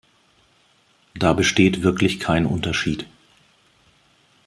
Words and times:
Da 1.13 1.33
besteht 1.33 1.83
wirklich 1.83 2.19
kein 2.19 2.47
Unterschied. 2.47 3.05